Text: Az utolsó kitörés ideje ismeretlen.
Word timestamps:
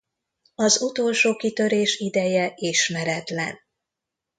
Az 0.55 0.81
utolsó 0.81 1.35
kitörés 1.35 1.97
ideje 1.99 2.53
ismeretlen. 2.55 3.59